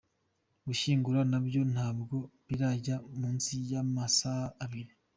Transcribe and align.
Gushyingura 0.67 1.19
nabyo 1.31 1.61
ntabwo 1.73 2.15
birajya 2.47 2.95
munsi 3.19 3.53
y’amasaha 3.69 4.45
abiri. 4.63 4.91